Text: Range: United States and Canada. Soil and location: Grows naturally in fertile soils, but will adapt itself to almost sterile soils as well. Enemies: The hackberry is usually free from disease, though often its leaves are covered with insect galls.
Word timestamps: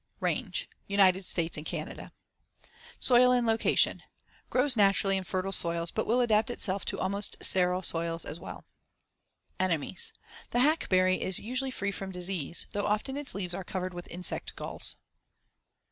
Range: 0.19 0.67
United 0.87 1.23
States 1.25 1.57
and 1.57 1.65
Canada. 1.67 2.11
Soil 2.97 3.31
and 3.31 3.45
location: 3.45 4.01
Grows 4.49 4.75
naturally 4.75 5.15
in 5.15 5.23
fertile 5.23 5.51
soils, 5.51 5.91
but 5.91 6.07
will 6.07 6.21
adapt 6.21 6.49
itself 6.49 6.85
to 6.85 6.97
almost 6.99 7.37
sterile 7.39 7.83
soils 7.83 8.25
as 8.25 8.39
well. 8.39 8.65
Enemies: 9.59 10.11
The 10.49 10.61
hackberry 10.61 11.21
is 11.21 11.37
usually 11.37 11.69
free 11.69 11.91
from 11.91 12.11
disease, 12.11 12.65
though 12.71 12.87
often 12.87 13.15
its 13.15 13.35
leaves 13.35 13.53
are 13.53 13.63
covered 13.63 13.93
with 13.93 14.07
insect 14.07 14.55
galls. 14.55 14.95